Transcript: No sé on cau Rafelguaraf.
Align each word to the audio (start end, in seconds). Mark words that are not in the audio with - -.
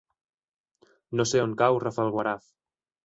No 1.19 1.27
sé 1.33 1.43
on 1.43 1.53
cau 1.63 1.77
Rafelguaraf. 1.87 2.49